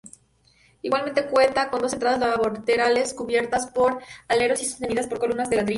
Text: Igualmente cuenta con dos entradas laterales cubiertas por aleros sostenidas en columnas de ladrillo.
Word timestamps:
Igualmente 0.81 1.27
cuenta 1.27 1.69
con 1.69 1.79
dos 1.83 1.93
entradas 1.93 2.19
laterales 2.19 3.13
cubiertas 3.13 3.67
por 3.67 4.01
aleros 4.27 4.57
sostenidas 4.57 5.05
en 5.11 5.17
columnas 5.19 5.47
de 5.51 5.57
ladrillo. 5.57 5.69